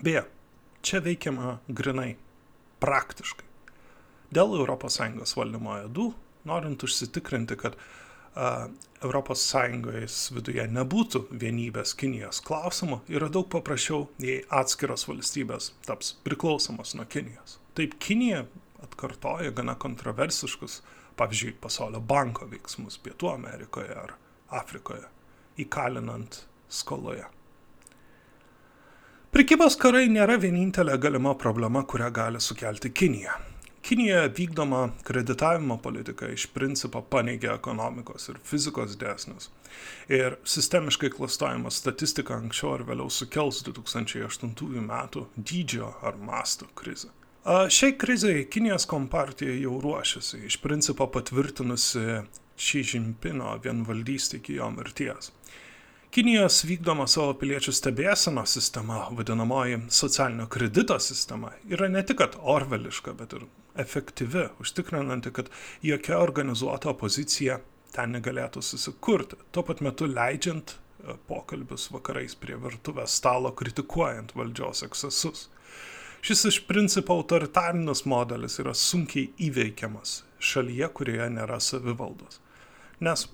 Beje, 0.04 0.28
čia 0.86 1.02
veikiama 1.02 1.58
grinai, 1.72 2.18
praktiškai. 2.84 3.46
Dėl 4.34 4.58
ES 4.60 5.36
valdymo 5.38 5.78
edų, 5.86 6.12
norint 6.48 6.84
užsitikrinti, 6.84 7.56
kad 7.60 7.78
ES 8.38 10.18
viduje 10.36 10.66
nebūtų 10.70 11.24
vienybės 11.32 11.96
Kinijos 11.98 12.42
klausimu, 12.46 13.02
yra 13.08 13.30
daug 13.34 13.48
paprasčiau, 13.50 14.08
jei 14.22 14.44
atskiros 14.50 15.08
valstybės 15.08 15.72
taps 15.88 16.14
priklausomos 16.26 16.94
nuo 17.00 17.06
Kinijos. 17.10 17.58
Taip 17.78 17.98
Kinija 18.04 18.46
atkartoja 18.84 19.52
gana 19.52 19.76
kontroversiškus, 19.80 20.82
pavyzdžiui, 21.18 21.56
pasaulio 21.62 22.02
banko 22.02 22.46
veiksmus 22.52 23.00
Pietų 23.02 23.32
Amerikoje 23.34 23.96
ar 23.96 24.14
Afrikoje, 24.54 25.08
įkalinant 25.58 26.44
skoloje. 26.70 27.26
Prekybos 29.28 29.76
karai 29.76 30.06
nėra 30.08 30.38
vienintelė 30.40 30.94
galima 31.04 31.34
problema, 31.36 31.82
kurią 31.84 32.06
gali 32.16 32.40
sukelti 32.40 32.94
Kinija. 32.96 33.34
Kinijoje 33.84 34.30
vykdoma 34.38 34.80
kreditavimo 35.04 35.76
politika 35.84 36.30
iš 36.32 36.46
principo 36.56 37.02
paneigia 37.02 37.58
ekonomikos 37.60 38.30
ir 38.32 38.40
fizikos 38.48 38.96
dėsnius. 39.00 39.50
Ir 40.08 40.38
sistemiškai 40.48 41.12
klastojama 41.12 41.72
statistika 41.76 42.40
anksčiau 42.40 42.78
ar 42.78 42.86
vėliau 42.88 43.12
sukels 43.12 43.60
2008 43.68 44.88
metų 44.88 45.26
dydžio 45.36 45.92
ar 46.08 46.16
masto 46.24 46.72
krizę. 46.80 47.12
Šiai 47.48 47.98
krizai 48.00 48.46
Kinijos 48.52 48.88
kompartija 48.88 49.60
jau 49.60 49.76
ruošiasi, 49.84 50.46
iš 50.48 50.62
principo 50.64 51.12
patvirtinusi 51.12 52.22
Xi 52.58 52.86
Jinpino 52.94 53.58
vienvaldystę 53.64 54.40
iki 54.40 54.56
jo 54.62 54.72
mirties. 54.72 55.34
Kinijos 56.18 56.64
vykdoma 56.66 57.04
savo 57.06 57.36
piliečių 57.38 57.70
stebėsenos 57.78 58.56
sistema, 58.56 59.04
vadinamoji 59.14 59.76
socialinio 59.94 60.48
kredito 60.50 60.96
sistema, 60.98 61.52
yra 61.70 61.92
ne 61.94 62.02
tik 62.02 62.24
orveliška, 62.42 63.14
bet 63.20 63.36
ir 63.38 63.44
efektyvi, 63.84 64.48
užtikrinanti, 64.58 65.30
kad 65.38 65.52
jokia 65.86 66.18
organizuota 66.18 66.90
opozicija 66.90 67.60
ten 67.94 68.18
negalėtų 68.18 68.66
susikurti, 68.66 69.38
tuo 69.54 69.62
pat 69.70 69.86
metu 69.86 70.10
leidžiant 70.10 70.74
e, 70.74 71.20
pokalbius 71.30 71.92
vakarais 71.94 72.34
prie 72.34 72.58
virtuvės 72.66 73.22
stalo 73.22 73.54
kritikuojant 73.54 74.34
valdžios 74.34 74.88
ekscesus. 74.90 75.48
Šis 76.26 76.46
iš 76.50 76.64
principo 76.66 77.22
autoritarinis 77.22 78.08
modelis 78.10 78.58
yra 78.66 78.74
sunkiai 78.74 79.30
įveikiamas 79.52 80.24
šalyje, 80.42 80.90
kurioje 80.98 81.30
nėra 81.38 81.62
savivaldos. 81.62 82.42
Nes 83.06 83.30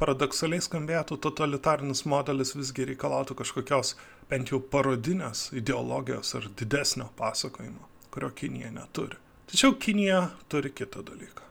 paradoksaliai 0.00 0.62
skambėtų, 0.64 1.18
totalitarinis 1.22 2.04
modelis 2.08 2.54
visgi 2.56 2.86
reikalautų 2.90 3.36
kažkokios 3.40 3.94
bent 4.30 4.52
jau 4.52 4.60
parodinės 4.60 5.50
ideologijos 5.56 6.34
ar 6.38 6.48
didesnio 6.58 7.10
pasakojimo, 7.18 7.88
kurio 8.14 8.30
Kinija 8.30 8.72
neturi. 8.74 9.18
Tačiau 9.50 9.76
Kinija 9.78 10.30
turi 10.48 10.72
kitą 10.72 11.04
dalyką. 11.04 11.44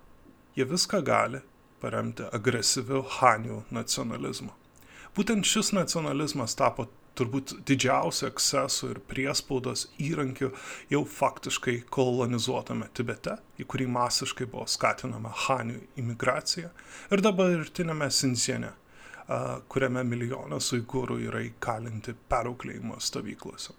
Jie 0.58 0.66
viską 0.70 1.02
gali 1.06 1.42
paremti 1.82 2.26
agresyviu 2.34 3.04
Hanių 3.20 3.64
nacionalizmu. 3.72 4.54
Būtent 5.14 5.46
šis 5.46 5.74
nacionalizmas 5.76 6.56
tapo 6.58 6.88
turbūt 7.18 7.56
didžiausių 7.68 8.28
ekscesų 8.30 8.90
ir 8.94 9.02
priespaudos 9.10 9.88
įrankių 10.02 10.50
jau 10.92 11.02
faktiškai 11.10 11.76
kolonizuotame 11.94 12.90
Tibete, 12.98 13.38
į 13.62 13.68
kurį 13.70 13.88
masiškai 13.94 14.48
buvo 14.50 14.66
skatinama 14.70 15.34
Hanių 15.46 15.80
imigracija, 16.02 16.72
ir 17.14 17.24
dabartinėme 17.26 18.10
Sinsiene, 18.14 18.74
kuriame 19.72 20.04
milijonas 20.08 20.72
uigūrų 20.76 21.20
yra 21.30 21.44
įkalinti 21.46 22.16
perauklėjimo 22.30 23.00
stovyklose. 23.00 23.76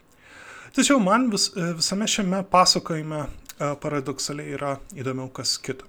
Tačiau 0.75 0.99
man 1.03 1.29
vis, 1.31 1.51
visame 1.55 2.07
šiame 2.11 2.41
pasakojime 2.51 3.27
paradoksaliai 3.59 4.55
yra 4.57 4.79
įdomiau 4.99 5.29
kas 5.35 5.59
kita. 5.63 5.87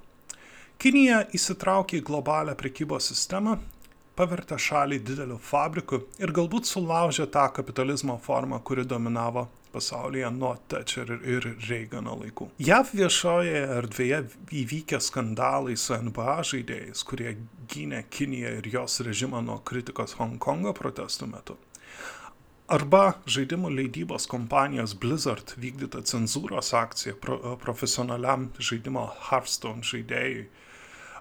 Kinija 0.82 1.22
įsitraukė 1.34 2.02
į 2.02 2.04
globalią 2.06 2.54
prekybos 2.60 3.08
sistemą 3.14 3.56
pavertė 4.16 4.58
šalį 4.62 5.02
dideliu 5.10 5.38
fabriku 5.42 6.02
ir 6.22 6.34
galbūt 6.36 6.70
sulaužė 6.70 7.28
tą 7.32 7.46
kapitalizmo 7.56 8.18
formą, 8.24 8.62
kuri 8.64 8.86
dominavo 8.88 9.48
pasaulyje 9.76 10.32
nuo 10.32 10.54
Thatcher 10.72 11.12
ir 11.20 11.50
Reagano 11.68 12.16
laikų. 12.22 12.50
JAV 12.64 12.94
viešoje 12.96 13.62
erdvėje 13.82 14.22
įvykę 14.64 15.02
skandalai 15.04 15.76
su 15.80 15.98
NBA 16.00 16.36
žaidėjais, 16.52 17.04
kurie 17.08 17.36
gynė 17.72 18.06
Kiniją 18.10 18.58
ir 18.62 18.70
jos 18.78 19.02
režimą 19.06 19.44
nuo 19.44 19.60
kritikos 19.68 20.16
Hongkongo 20.20 20.76
protestų 20.78 21.32
metu. 21.32 21.58
Arba 22.66 23.20
žaidimų 23.30 23.70
leidybos 23.78 24.26
kompanijos 24.26 24.96
Blizzard 24.98 25.52
vykdyta 25.62 26.00
cenzūros 26.10 26.72
akcija 26.74 27.14
pro, 27.22 27.38
profesionaliam 27.62 28.48
žaidimo 28.58 29.04
Hearthstone 29.28 29.86
žaidėjui 29.86 30.48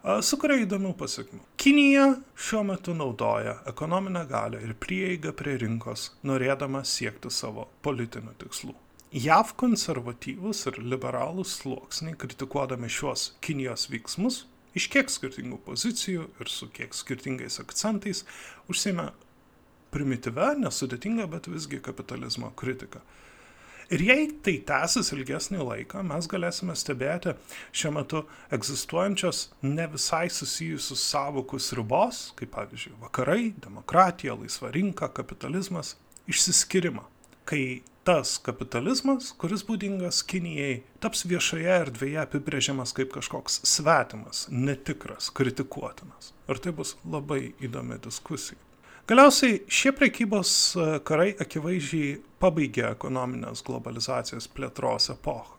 sukuria 0.05 0.59
įdomių 0.61 0.93
pasiekmių. 1.01 1.41
Kinija 1.57 2.07
šiuo 2.37 2.63
metu 2.69 2.93
naudoja 2.97 3.59
ekonominę 3.71 4.27
galę 4.29 4.61
ir 4.65 4.75
prieigą 4.77 5.33
prie 5.33 5.57
rinkos, 5.63 6.11
norėdama 6.29 6.85
siekti 6.85 7.31
savo 7.33 7.69
politinių 7.87 8.35
tikslų. 8.43 8.75
JAV 9.15 9.55
konservatyvus 9.57 10.65
ir 10.69 10.81
liberalūs 10.83 11.61
sluoksniai 11.61 12.19
kritikuodami 12.19 12.91
šiuos 12.91 13.31
Kinijos 13.45 13.87
veiksmus 13.93 14.43
iš 14.75 14.89
kiek 14.91 15.13
skirtingų 15.13 15.61
pozicijų 15.65 16.27
ir 16.43 16.51
su 16.51 16.69
kiek 16.75 16.97
skirtingais 16.99 17.61
akcentais 17.63 18.25
užsima 18.69 19.13
primityvę, 19.95 20.57
nesudėtingą, 20.59 21.29
bet 21.31 21.47
visgi 21.49 21.79
kapitalizmo 21.79 22.51
kritiką. 22.59 23.01
Ir 23.93 24.01
jei 24.01 24.29
tai 24.45 24.55
tęsis 24.65 25.11
ilgesnį 25.13 25.61
laiką, 25.61 26.01
mes 26.09 26.29
galėsime 26.31 26.77
stebėti 26.79 27.35
šiuo 27.77 27.93
metu 27.99 28.23
egzistuojančios 28.55 29.49
ne 29.67 29.89
visai 29.93 30.29
susijusius 30.33 31.03
savokus 31.05 31.73
ribos, 31.77 32.31
kaip 32.39 32.55
pavyzdžiui 32.57 32.97
vakarai, 33.03 33.51
demokratija, 33.67 34.37
laisva 34.41 34.73
rinka, 34.73 35.11
kapitalizmas, 35.13 35.97
išsiskirimą. 36.31 37.05
Kai 37.45 37.83
tas 38.09 38.39
kapitalizmas, 38.45 39.33
kuris 39.41 39.65
būdingas 39.69 40.23
Kinijai, 40.29 40.83
taps 41.05 41.27
viešoje 41.29 41.69
erdvėje 41.73 42.21
apibrėžiamas 42.25 42.93
kaip 42.97 43.13
kažkoks 43.17 43.63
svetimas, 43.69 44.47
netikras, 44.53 45.29
kritikuotinas. 45.37 46.33
Ir 46.49 46.61
tai 46.61 46.73
bus 46.77 46.97
labai 47.05 47.55
įdomi 47.65 48.01
diskusija. 48.05 48.61
Galiausiai 49.05 49.59
šie 49.69 49.91
prekybos 49.93 50.51
e, 50.81 50.85
karai 51.05 51.35
akivaizdžiai 51.45 52.15
pabaigė 52.41 52.87
ekonominės 52.89 53.61
globalizacijos 53.67 54.47
plėtros 54.49 55.11
epochą. 55.13 55.59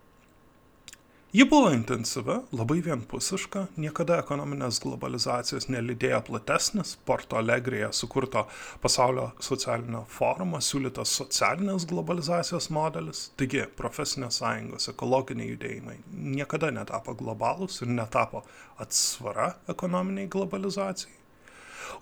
Ji 1.36 1.45
buvo 1.51 1.67
intensyvi, 1.75 2.39
labai 2.58 2.79
vienpusiška, 2.81 3.62
niekada 3.84 4.15
ekonominės 4.23 4.79
globalizacijos 4.81 5.67
nelydėjo 5.69 6.23
platesnis, 6.25 6.95
Porto 7.05 7.38
Alegrėje 7.38 7.91
sukurto 7.93 8.47
pasaulio 8.81 9.27
socialinio 9.49 10.01
forumo 10.15 10.62
siūlytas 10.69 11.13
socialinės 11.19 11.86
globalizacijos 11.91 12.71
modelis, 12.73 13.27
taigi 13.38 13.67
profesinės 13.77 14.39
sąjungos, 14.41 14.89
ekologiniai 14.95 15.51
judėjimai 15.51 15.99
niekada 16.39 16.73
netapo 16.79 17.13
globalūs 17.21 17.84
ir 17.86 17.93
netapo 17.93 18.41
atsvara 18.88 19.51
ekonominiai 19.75 20.34
globalizacijai. 20.34 21.13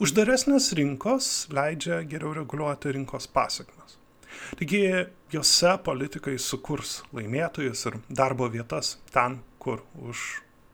Uždaresnės 0.04 0.72
rinkos 0.78 1.30
leidžia 1.54 2.02
geriau 2.10 2.34
reguliuoti 2.38 2.94
rinkos 2.96 3.28
pasiekmes. 3.34 3.98
Taigi 4.58 4.82
jose 5.34 5.76
politikai 5.86 6.38
sukurs 6.42 7.02
laimėtojus 7.14 7.86
ir 7.90 8.00
darbo 8.10 8.50
vietas 8.54 8.98
ten, 9.14 9.40
kur 9.60 9.84
už 9.96 10.24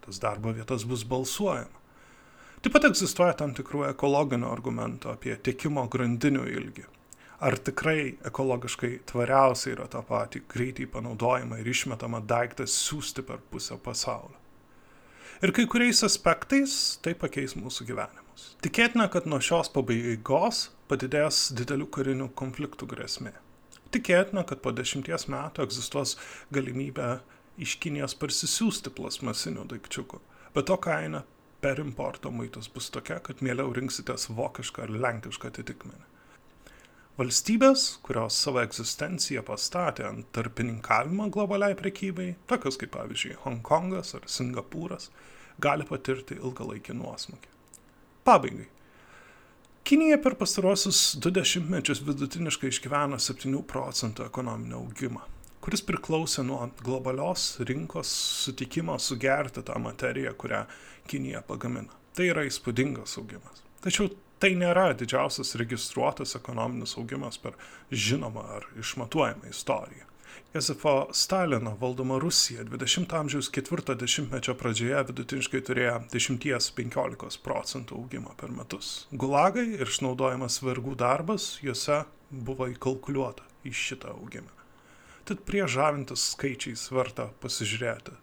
tas 0.05 0.21
darbo 0.23 0.53
vietas 0.55 0.85
bus 0.87 1.03
balsuojama. 1.07 1.75
Taip 2.59 2.73
pat 2.75 2.89
egzistuoja 2.89 3.35
tam 3.39 3.53
tikrų 3.55 3.85
ekologinių 3.93 4.49
argumentų 4.51 5.13
apie 5.13 5.35
tiekimo 5.47 5.85
grandinių 5.91 6.47
ilgį. 6.59 6.87
Ar 7.39 7.55
tikrai 7.55 8.17
ekologiškai 8.27 8.89
tvariausia 9.07 9.71
yra 9.77 9.85
tą 9.91 10.01
patį 10.03 10.41
greitai 10.51 10.89
panaudojimą 10.91 11.61
ir 11.61 11.69
išmetamą 11.71 12.19
daiktą 12.27 12.67
siūsti 12.67 13.23
per 13.23 13.39
pusę 13.51 13.77
pasaulio. 13.79 14.38
Ir 15.39 15.53
kai 15.55 15.63
kuriais 15.71 16.01
aspektais 16.03 16.73
tai 16.99 17.13
pakeis 17.15 17.53
mūsų 17.55 17.85
gyvenimą. 17.87 18.33
Tikėtina, 18.59 19.05
kad 19.07 19.23
nuo 19.23 19.37
šios 19.39 19.69
pabaigos 19.71 20.65
padidės 20.91 21.45
didelių 21.55 21.87
karinių 21.95 22.27
konfliktų 22.41 22.89
grėsmė. 22.91 23.31
Tikėtina, 23.95 24.43
kad 24.49 24.59
po 24.65 24.73
dešimties 24.75 25.29
metų 25.31 25.63
egzistuos 25.63 26.17
galimybė 26.51 27.21
iš 27.55 27.77
Kinijos 27.79 28.17
parsisiųsti 28.19 28.91
plasmasinių 28.99 29.63
daikčiukų, 29.71 30.19
bet 30.57 30.67
to 30.67 30.75
kaina 30.83 31.23
per 31.63 31.79
importo 31.79 32.35
muitus 32.35 32.67
bus 32.75 32.91
tokia, 32.91 33.21
kad 33.23 33.39
mieliau 33.39 33.71
rinksitės 33.79 34.27
vokišką 34.35 34.89
ar 34.89 34.95
lenkišką 35.07 35.53
atitikmenį. 35.53 36.08
Valstybės, 37.19 37.97
kurios 37.99 38.37
savo 38.39 38.61
egzistenciją 38.63 39.41
pastatė 39.43 40.05
ant 40.07 40.29
tarpininkavimo 40.31 41.25
globaliai 41.35 41.75
prekybai, 41.75 42.29
tokios 42.47 42.77
kaip 42.79 42.93
pavyzdžiui 42.93 43.33
Hongkongas 43.41 44.13
ar 44.15 44.27
Singapūras, 44.31 45.09
gali 45.59 45.83
patirti 45.89 46.37
ilgalaikį 46.37 46.95
nuosmukį. 46.95 47.51
Pabaigai. 48.23 48.69
Kinija 49.83 50.21
per 50.23 50.37
pastarosius 50.39 51.01
du 51.19 51.33
dešimtmečius 51.35 52.05
vidutiniškai 52.07 52.71
išgyveno 52.71 53.19
7 53.19 53.65
procentų 53.67 54.29
ekonominio 54.29 54.79
augimą, 54.85 55.25
kuris 55.59 55.83
priklausė 55.83 56.47
nuo 56.47 56.61
globalios 56.79 57.49
rinkos 57.67 58.15
sutikimo 58.45 58.95
sugerti 58.95 59.65
tą 59.67 59.75
materiją, 59.83 60.37
kurią 60.39 60.63
Kinija 61.11 61.43
pagamina. 61.43 61.91
Tai 62.15 62.31
yra 62.31 62.47
įspūdingas 62.47 63.19
augimas. 63.19 63.65
Tačiau 63.83 64.07
tai 64.39 64.53
nėra 64.59 64.91
didžiausias 64.97 65.55
registruotas 65.59 66.35
ekonominis 66.39 66.95
augimas 66.99 67.39
per 67.41 67.57
žinomą 67.91 68.45
ar 68.57 68.69
išmatuojamą 68.79 69.51
istoriją. 69.51 70.09
Josefo 70.53 71.07
Stalino 71.13 71.75
valdoma 71.81 72.17
Rusija 72.17 72.63
20 72.63 73.13
amžiaus 73.19 73.49
ketvirto 73.53 73.93
dešimtmečio 73.95 74.55
pradžioje 74.57 75.03
vidutiniškai 75.11 75.61
turėjo 75.67 75.97
10-15 76.13 77.41
procentų 77.45 77.99
augimą 77.99 78.33
per 78.39 78.53
metus. 78.53 78.89
Gulagai 79.11 79.67
ir 79.77 79.85
išnaudojamas 79.85 80.61
vergų 80.65 80.95
darbas 80.97 81.51
juose 81.61 81.99
buvo 82.31 82.69
įkalkuliuota 82.73 83.45
į 83.65 83.75
šitą 83.77 84.15
augimą. 84.15 84.49
Tad 85.29 85.43
prie 85.45 85.67
žavintis 85.69 86.31
skaičiais 86.33 86.87
verta 86.89 87.27
pasižiūrėti, 87.43 88.15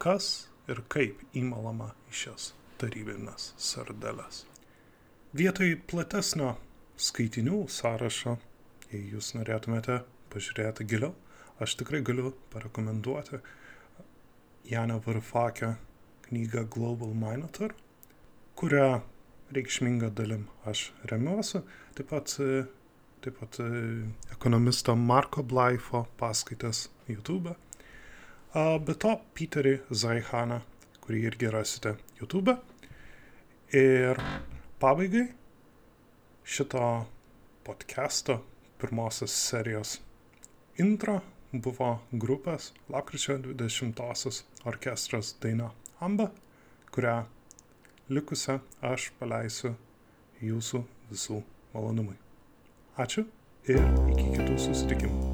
kas 0.00 0.30
ir 0.64 0.80
kaip 0.88 1.20
įmalama 1.36 1.92
į 2.08 2.22
šias 2.22 2.52
tarybinės 2.80 3.52
sardeles. 3.60 4.46
Vietoj 5.30 5.76
platesnio 5.86 6.56
skaitinių 6.98 7.60
sąrašo, 7.70 8.32
jei 8.90 9.12
jūs 9.12 9.28
norėtumėte 9.36 10.00
pažiūrėti 10.32 10.82
giliau, 10.90 11.12
aš 11.62 11.76
tikrai 11.78 12.00
galiu 12.02 12.32
parekomenduoti 12.50 13.38
Janio 14.66 14.98
Varfakio 15.06 15.76
knygą 16.26 16.66
Global 16.74 17.14
Minotaur, 17.14 17.76
kurią 18.58 19.04
reikšminga 19.54 20.10
dalim 20.18 20.48
aš 20.66 20.88
remiuosi, 21.14 21.62
taip 21.94 22.10
pat, 22.10 22.34
taip 23.22 23.38
pat 23.38 23.62
ekonomisto 24.34 24.98
Marko 24.98 25.46
Blaifo 25.46 26.08
paskaitas 26.18 26.88
YouTube. 27.06 27.54
Be 28.50 28.98
to, 28.98 29.20
Peterį 29.38 29.78
Zaihaną, 29.94 30.64
kurį 31.06 31.26
irgi 31.30 31.54
rasite 31.54 32.00
YouTube. 32.18 32.58
Ir 33.70 34.18
pabaigai 34.80 35.26
šito 36.44 37.06
podcast'o 37.64 38.38
pirmosios 38.80 39.34
serijos 39.48 39.98
intro 40.80 41.18
buvo 41.52 41.90
grupės 42.12 42.70
lapkričio 42.88 43.36
20-osios 43.44 44.40
orkestras 44.64 45.34
daina 45.42 45.68
Amba, 46.00 46.30
kurią 46.96 47.18
likusią 48.08 48.56
aš 48.92 49.10
paleisiu 49.18 49.74
jūsų 50.40 50.80
visų 51.10 51.42
malonumui. 51.74 52.16
Ačiū 52.96 53.26
ir 53.68 53.84
iki 54.14 54.30
kitų 54.38 54.56
susitikimų. 54.64 55.29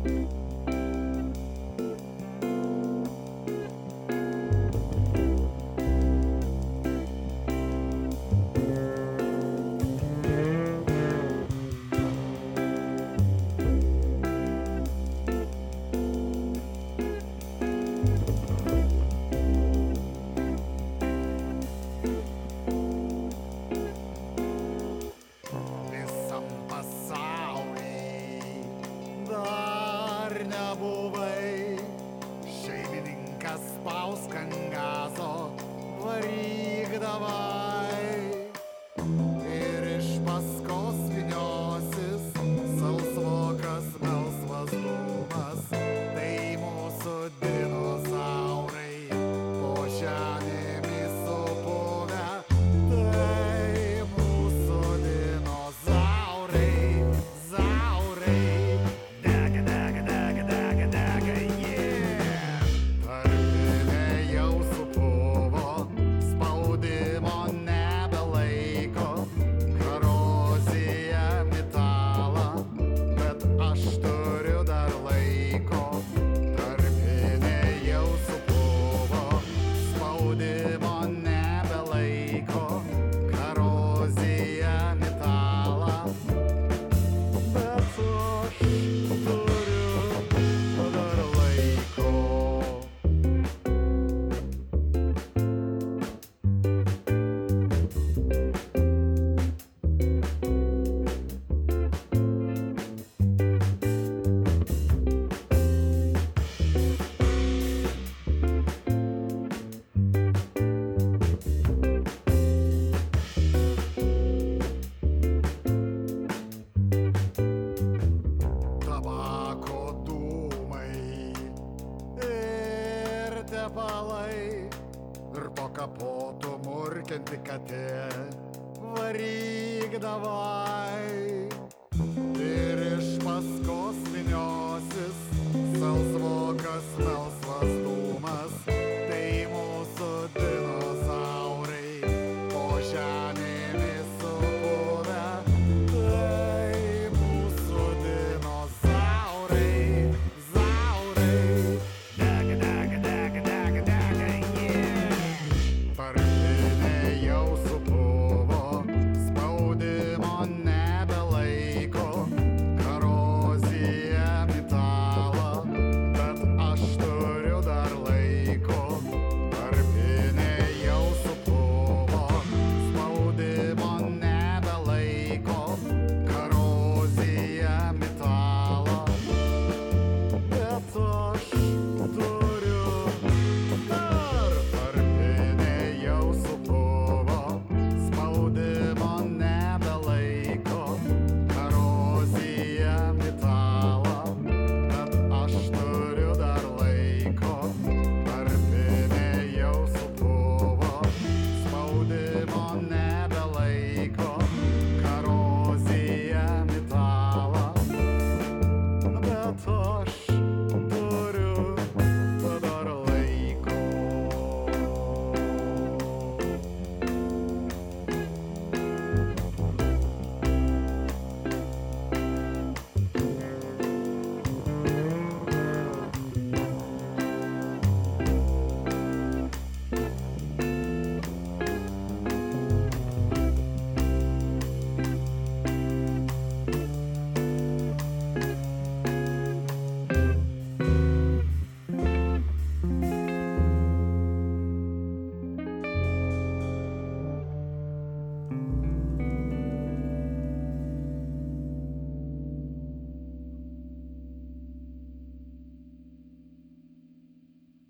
В 127.57 128.99
варік 128.99 130.01
давай. 130.01 130.66